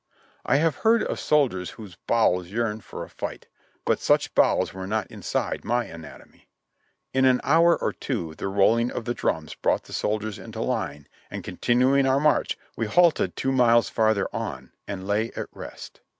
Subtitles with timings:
[0.43, 3.45] I have heard of soldiers whose "bowels yearned" for a fight,
[3.85, 6.49] but such "bowels" were not inside of my anatomy.
[7.13, 11.07] In an hour or two the rolling of the drums brought the soldiers into line,
[11.29, 16.01] and continuing our march, we halted two miles farther on and lay at rest.